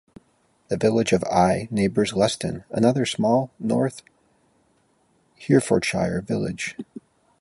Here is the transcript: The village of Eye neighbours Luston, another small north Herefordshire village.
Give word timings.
The 0.69 0.77
village 0.77 1.13
of 1.13 1.23
Eye 1.25 1.67
neighbours 1.69 2.11
Luston, 2.13 2.63
another 2.71 3.05
small 3.05 3.51
north 3.59 4.01
Herefordshire 5.39 6.21
village. 6.21 6.75